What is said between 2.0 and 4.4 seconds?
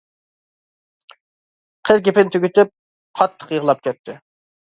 گېپىنى تۈگىتىپ، قاتتىق يىغلاپ كەتتى.